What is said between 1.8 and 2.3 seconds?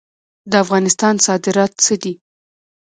څه دي؟